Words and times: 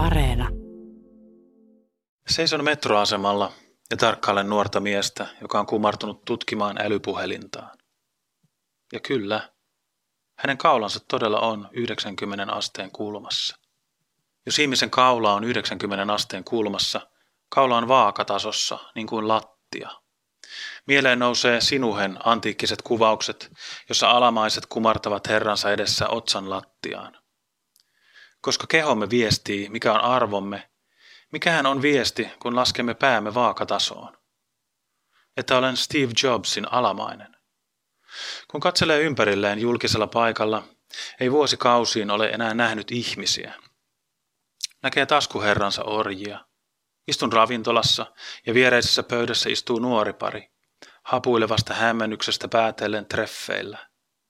Areena. 0.00 0.48
Seison 2.28 2.64
metroasemalla 2.64 3.52
ja 3.90 3.96
tarkkailen 3.96 4.48
nuorta 4.48 4.80
miestä, 4.80 5.26
joka 5.40 5.60
on 5.60 5.66
kumartunut 5.66 6.24
tutkimaan 6.24 6.76
älypuhelintaan. 6.80 7.78
Ja 8.92 9.00
kyllä, 9.00 9.52
hänen 10.38 10.58
kaulansa 10.58 11.00
todella 11.08 11.40
on 11.40 11.68
90 11.72 12.52
asteen 12.54 12.90
kulmassa. 12.90 13.56
Jos 14.46 14.58
ihmisen 14.58 14.90
kaula 14.90 15.34
on 15.34 15.44
90 15.44 16.14
asteen 16.14 16.44
kulmassa, 16.44 17.00
kaula 17.48 17.76
on 17.76 17.88
vaakatasossa, 17.88 18.78
niin 18.94 19.06
kuin 19.06 19.28
lattia. 19.28 19.90
Mieleen 20.86 21.18
nousee 21.18 21.60
sinuhen 21.60 22.18
antiikkiset 22.24 22.82
kuvaukset, 22.82 23.52
jossa 23.88 24.10
alamaiset 24.10 24.66
kumartavat 24.66 25.28
herransa 25.28 25.72
edessä 25.72 26.08
otsan 26.08 26.50
lattiaan. 26.50 27.19
Koska 28.40 28.66
kehomme 28.66 29.10
viestii, 29.10 29.68
mikä 29.68 29.92
on 29.92 30.00
arvomme, 30.00 30.70
mikähän 31.32 31.66
on 31.66 31.82
viesti, 31.82 32.28
kun 32.42 32.56
laskemme 32.56 32.94
päämme 32.94 33.34
vaakatasoon? 33.34 34.16
Että 35.36 35.56
olen 35.58 35.76
Steve 35.76 36.12
Jobsin 36.22 36.72
alamainen. 36.72 37.36
Kun 38.50 38.60
katselee 38.60 39.00
ympärilleen 39.00 39.58
julkisella 39.58 40.06
paikalla, 40.06 40.62
ei 41.20 41.32
vuosikausiin 41.32 42.10
ole 42.10 42.28
enää 42.28 42.54
nähnyt 42.54 42.90
ihmisiä. 42.90 43.54
Näkee 44.82 45.06
taskuherransa 45.06 45.82
orjia. 45.84 46.44
Istun 47.08 47.32
ravintolassa 47.32 48.06
ja 48.46 48.54
viereisessä 48.54 49.02
pöydässä 49.02 49.50
istuu 49.50 49.78
nuori 49.78 50.12
pari, 50.12 50.50
hapuilevasta 51.02 51.74
hämmennyksestä 51.74 52.48
päätellen 52.48 53.06
treffeillä. 53.06 53.78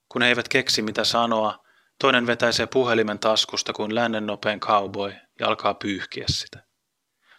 Kun 0.09 0.23
he 0.23 0.29
eivät 0.29 0.49
keksi 0.49 0.83
mitä 0.83 1.05
sanoa, 1.05 1.65
toinen 2.01 2.27
vetäisee 2.27 2.67
puhelimen 2.67 3.19
taskusta 3.19 3.73
kuin 3.73 3.95
lännen 3.95 4.27
nopein 4.27 4.61
cowboy 4.61 5.13
ja 5.41 5.49
alkaa 5.49 5.75
pyyhkiä 5.75 6.25
sitä. 6.29 6.65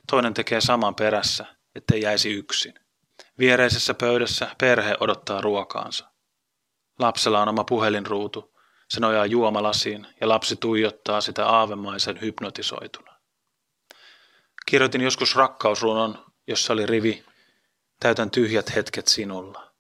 Toinen 0.08 0.34
tekee 0.34 0.62
saman 0.62 0.96
perässä, 0.96 1.46
ettei 1.76 2.02
jäisi 2.02 2.32
yksin. 2.32 2.74
Viereisessä 3.40 3.94
pöydässä 3.94 4.56
perhe 4.58 4.96
odottaa 5.00 5.42
ruokaansa. 5.42 6.12
Lapsella 7.00 7.42
on 7.42 7.50
oma 7.50 7.64
puhelinruutu. 7.64 8.54
Se 8.90 9.00
nojaa 9.00 9.26
juomalasiin 9.26 10.08
ja 10.22 10.30
lapsi 10.30 10.56
tuijottaa 10.56 11.22
sitä 11.22 11.48
aavemaisen 11.48 12.22
hypnotisoituna. 12.22 13.12
Kirjoitin 14.66 15.02
joskus 15.02 15.36
rakkausrunon, 15.36 16.26
jossa 16.48 16.74
oli 16.74 16.86
rivi 16.86 17.24
Täytän 18.02 18.32
tyhjät 18.32 18.76
hetket 18.76 19.08
sinulla. 19.08 19.72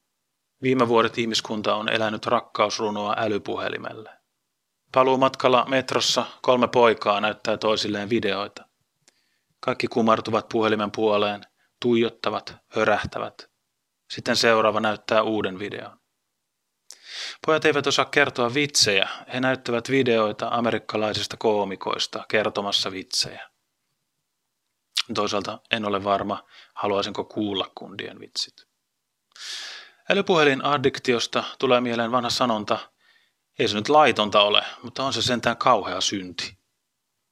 Viime 0.62 0.88
vuodet 0.88 1.18
ihmiskunta 1.18 1.76
on 1.76 1.90
elänyt 1.90 2.26
rakkausrunoa 2.26 3.16
älypuhelimelle. 3.18 4.21
Paluu 4.92 5.18
matkalla 5.18 5.66
metrossa 5.70 6.26
kolme 6.42 6.68
poikaa 6.68 7.22
näyttää 7.22 7.58
toisilleen 7.58 8.10
videoita. 8.10 8.66
Kaikki 9.60 9.88
kumartuvat 9.88 10.50
puhelimen 10.50 10.92
puoleen, 10.92 11.42
tuijottavat, 11.82 12.56
hörähtävät. 12.68 13.50
Sitten 14.10 14.36
seuraava 14.36 14.80
näyttää 14.80 15.22
uuden 15.22 15.60
videon. 15.60 16.00
Pojat 17.46 17.66
eivät 17.66 17.88
osaa 17.88 18.06
kertoa 18.06 18.54
vitsejä, 18.54 19.10
he 19.34 19.40
näyttävät 19.40 19.90
videoita 19.90 20.48
amerikkalaisista 20.52 21.38
koomikoista 21.38 22.26
kertomassa 22.28 22.92
vitsejä. 22.92 23.50
Toisaalta 25.14 25.60
en 25.72 25.86
ole 25.86 26.04
varma, 26.04 26.44
haluaisinko 26.74 27.24
kuulla 27.24 27.72
kundien 27.76 28.20
vitsit. 28.20 28.54
Älypuhelin 30.10 30.66
addiktiosta 30.66 31.44
tulee 31.60 31.82
mieleen 31.82 32.12
vanha 32.12 32.30
sanonta, 32.30 32.91
ei 33.60 33.68
se 33.68 33.76
nyt 33.76 33.90
laitonta 33.90 34.42
ole, 34.42 34.66
mutta 34.84 35.04
on 35.04 35.14
se 35.14 35.22
sentään 35.22 35.58
kauhea 35.58 36.02
synti. 36.02 36.58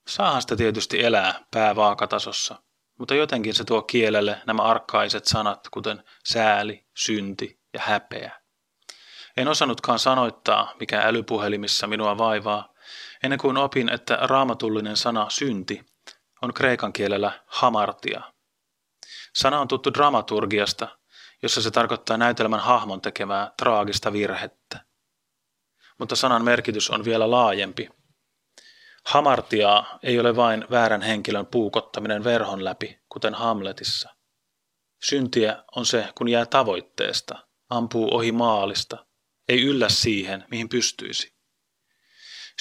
Saahan 0.07 0.41
sitä 0.41 0.55
tietysti 0.55 1.03
elää 1.03 1.45
päävaakatasossa, 1.51 2.55
mutta 2.99 3.15
jotenkin 3.15 3.53
se 3.53 3.63
tuo 3.63 3.81
kielelle 3.81 4.41
nämä 4.45 4.61
arkkaiset 4.61 5.25
sanat, 5.25 5.67
kuten 5.71 6.03
sääli, 6.25 6.87
synti 6.97 7.59
ja 7.73 7.79
häpeä. 7.83 8.39
En 9.37 9.47
osannutkaan 9.47 9.99
sanoittaa, 9.99 10.73
mikä 10.79 11.01
älypuhelimissa 11.01 11.87
minua 11.87 12.17
vaivaa, 12.17 12.73
ennen 13.23 13.39
kuin 13.39 13.57
opin, 13.57 13.89
että 13.89 14.17
raamatullinen 14.21 14.97
sana 14.97 15.29
synti 15.29 15.85
on 16.41 16.53
kreikan 16.53 16.93
kielellä 16.93 17.43
hamartia. 17.45 18.21
Sana 19.35 19.59
on 19.59 19.67
tuttu 19.67 19.93
dramaturgiasta, 19.93 20.87
jossa 21.41 21.61
se 21.61 21.71
tarkoittaa 21.71 22.17
näytelmän 22.17 22.59
hahmon 22.59 23.01
tekemää 23.01 23.51
traagista 23.57 24.13
virhettä. 24.13 24.88
Mutta 25.99 26.15
sanan 26.15 26.43
merkitys 26.43 26.89
on 26.89 27.05
vielä 27.05 27.31
laajempi. 27.31 27.89
Hamartiaa 29.05 29.99
ei 30.03 30.19
ole 30.19 30.35
vain 30.35 30.65
väärän 30.71 31.01
henkilön 31.01 31.45
puukottaminen 31.45 32.23
verhon 32.23 32.65
läpi, 32.65 32.99
kuten 33.09 33.33
Hamletissa. 33.33 34.09
Syntiä 35.03 35.63
on 35.75 35.85
se, 35.85 36.09
kun 36.17 36.29
jää 36.29 36.45
tavoitteesta, 36.45 37.47
ampuu 37.69 38.15
ohi 38.15 38.31
maalista, 38.31 39.05
ei 39.49 39.61
yllä 39.61 39.89
siihen, 39.89 40.45
mihin 40.51 40.69
pystyisi. 40.69 41.39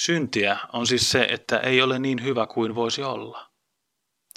Syntiä 0.01 0.57
on 0.73 0.87
siis 0.87 1.11
se, 1.11 1.27
että 1.31 1.57
ei 1.57 1.81
ole 1.81 1.99
niin 1.99 2.23
hyvä 2.23 2.47
kuin 2.47 2.75
voisi 2.75 3.03
olla. 3.03 3.49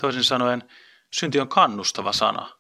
Toisin 0.01 0.25
sanoen, 0.25 0.71
synti 1.13 1.41
on 1.41 1.49
kannustava 1.49 2.13
sana, 2.13 2.51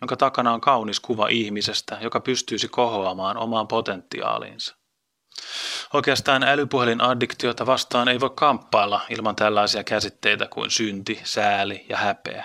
jonka 0.00 0.16
takana 0.16 0.52
on 0.52 0.60
kaunis 0.60 1.00
kuva 1.00 1.28
ihmisestä, 1.28 1.98
joka 2.00 2.20
pystyisi 2.20 2.68
kohoamaan 2.68 3.36
omaan 3.36 3.68
potentiaaliinsa. 3.68 4.79
Oikeastaan 5.92 6.42
älypuhelin 6.42 7.00
addiktiota 7.00 7.66
vastaan 7.66 8.08
ei 8.08 8.20
voi 8.20 8.30
kamppailla 8.36 9.00
ilman 9.10 9.36
tällaisia 9.36 9.84
käsitteitä 9.84 10.46
kuin 10.46 10.70
synti, 10.70 11.20
sääli 11.24 11.86
ja 11.88 11.96
häpeä. 11.96 12.44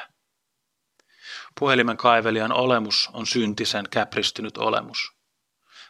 Puhelimen 1.60 1.98
kaivelijan 1.98 2.54
olemus 2.54 3.10
on 3.14 3.26
syntisen 3.26 3.86
käpristynyt 3.92 4.58
olemus. 4.58 4.98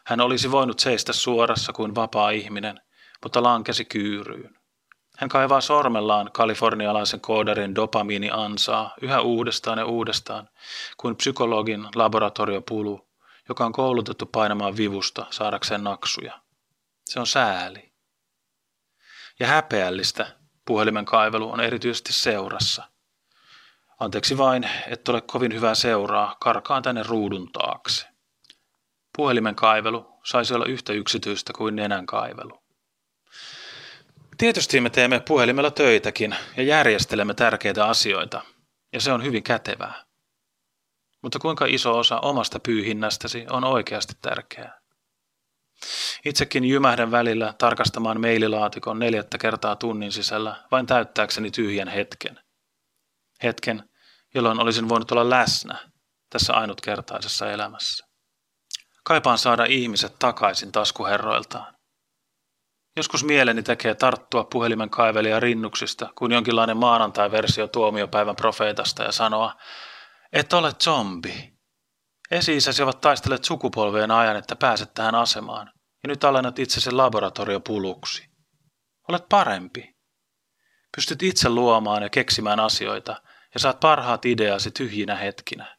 Hän 0.06 0.22
olisi 0.22 0.52
voinut 0.52 0.80
seistä 0.80 1.14
suorassa 1.14 1.74
kuin 1.74 1.96
vapaa 1.96 2.30
ihminen, 2.30 2.82
mutta 3.24 3.44
lankesi 3.44 3.86
kyyryyn. 3.86 4.56
Hän 5.18 5.30
kaivaa 5.30 5.62
sormellaan 5.62 6.30
kalifornialaisen 6.34 7.22
koodarin 7.22 7.76
dopamiini-ansaa 7.76 8.94
yhä 9.02 9.22
uudestaan 9.22 9.78
ja 9.78 9.86
uudestaan, 9.86 10.50
kuin 10.98 11.16
psykologin 11.16 11.88
laboratoriopulu, 11.96 13.08
joka 13.50 13.66
on 13.66 13.72
koulutettu 13.72 14.26
painamaan 14.26 14.78
vivusta 14.78 15.26
saadakseen 15.30 15.84
naksuja. 15.84 16.45
Se 17.10 17.20
on 17.20 17.28
sääli. 17.28 17.94
Ja 19.40 19.48
häpeällistä 19.48 20.28
puhelimen 20.66 21.06
kaivelu 21.06 21.52
on 21.52 21.60
erityisesti 21.60 22.14
seurassa. 22.14 22.84
Anteeksi 24.00 24.38
vain, 24.38 24.70
et 24.88 25.10
ole 25.10 25.22
kovin 25.22 25.54
hyvää 25.54 25.76
seuraa, 25.76 26.36
karkaan 26.40 26.84
tänne 26.84 27.04
ruudun 27.04 27.52
taakse. 27.52 28.08
Puhelimen 29.18 29.56
kaivelu 29.56 30.20
saisi 30.26 30.54
olla 30.54 30.66
yhtä 30.66 30.94
yksityistä 30.94 31.54
kuin 31.54 31.76
nenän 31.76 32.06
kaivelu. 32.06 32.64
Tietysti 34.38 34.82
me 34.82 34.90
teemme 34.90 35.20
puhelimella 35.20 35.72
töitäkin 35.72 36.36
ja 36.58 36.64
järjestelemme 36.64 37.34
tärkeitä 37.34 37.86
asioita, 37.86 38.42
ja 38.94 39.02
se 39.02 39.12
on 39.12 39.24
hyvin 39.24 39.44
kätevää. 39.44 40.06
Mutta 41.22 41.40
kuinka 41.40 41.66
iso 41.66 41.98
osa 41.98 42.20
omasta 42.20 42.60
pyyhinnästäsi 42.60 43.46
on 43.50 43.64
oikeasti 43.64 44.14
tärkeää? 44.22 44.85
Itsekin 46.26 46.66
jymähdän 46.66 47.12
välillä 47.12 47.54
tarkastamaan 47.58 48.22
maililaatikon 48.22 49.00
neljättä 49.00 49.38
kertaa 49.38 49.76
tunnin 49.76 50.12
sisällä 50.12 50.64
vain 50.72 50.86
täyttääkseni 50.86 51.52
tyhjän 51.52 51.88
hetken. 51.88 52.40
Hetken, 53.44 53.90
jolloin 54.34 54.60
olisin 54.60 54.90
voinut 54.90 55.12
olla 55.12 55.30
läsnä 55.30 55.78
tässä 56.30 56.54
ainutkertaisessa 56.54 57.52
elämässä. 57.52 58.06
Kaipaan 59.04 59.38
saada 59.38 59.66
ihmiset 59.66 60.20
takaisin 60.20 60.72
taskuherroiltaan. 60.72 61.76
Joskus 62.98 63.24
mieleni 63.24 63.64
tekee 63.64 63.96
tarttua 63.96 64.44
puhelimen 64.44 64.90
kaivelia 64.90 65.40
rinnuksista 65.40 66.10
kuin 66.16 66.32
jonkinlainen 66.32 66.78
maanantai-versio 66.78 67.68
tuomiopäivän 67.68 68.36
profeetasta 68.36 69.04
ja 69.04 69.12
sanoa, 69.12 69.54
et 70.34 70.54
ole 70.54 70.74
zombi. 70.84 71.55
Esi-isäsi 72.32 72.84
ovat 72.84 73.02
taistelleet 73.02 73.44
sukupolveen 73.44 74.12
ajan, 74.12 74.36
että 74.36 74.56
pääset 74.56 74.94
tähän 74.94 75.16
asemaan, 75.16 75.72
ja 76.04 76.08
nyt 76.08 76.24
alennat 76.24 76.60
itsesi 76.60 76.92
laboratoriopuluksi. 76.92 78.28
Olet 79.08 79.30
parempi. 79.30 79.96
Pystyt 80.96 81.24
itse 81.24 81.50
luomaan 81.50 82.04
ja 82.04 82.10
keksimään 82.10 82.60
asioita, 82.60 83.22
ja 83.54 83.60
saat 83.60 83.80
parhaat 83.80 84.26
ideasi 84.26 84.72
tyhjinä 84.72 85.16
hetkinä. 85.16 85.78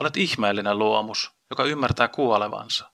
Olet 0.00 0.16
ihmeellinen 0.16 0.78
luomus, 0.78 1.30
joka 1.50 1.64
ymmärtää 1.64 2.08
kuolevansa, 2.08 2.90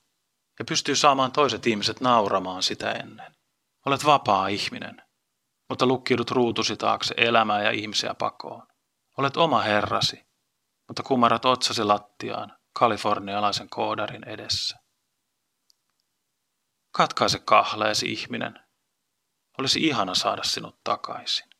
ja 0.59 0.65
pystyy 0.65 0.95
saamaan 0.95 1.31
toiset 1.31 1.67
ihmiset 1.67 2.01
nauramaan 2.01 2.63
sitä 2.63 2.91
ennen. 2.91 3.35
Olet 3.85 4.05
vapaa 4.05 4.47
ihminen, 4.47 5.01
mutta 5.69 5.85
lukkiudut 5.85 6.31
ruutusi 6.31 6.77
taakse 6.77 7.13
elämää 7.17 7.63
ja 7.63 7.71
ihmisiä 7.71 8.13
pakoon. 8.13 8.67
Olet 9.17 9.37
oma 9.37 9.61
herrasi, 9.61 10.25
mutta 10.87 11.03
kumarat 11.03 11.45
otsasi 11.45 11.83
lattiaan 11.83 12.57
kalifornialaisen 12.73 13.69
koodarin 13.69 14.29
edessä. 14.29 14.77
Katkaise 16.91 17.39
kahleesi 17.39 18.11
ihminen. 18.11 18.59
Olisi 19.57 19.87
ihana 19.87 20.15
saada 20.15 20.43
sinut 20.43 20.83
takaisin. 20.83 21.52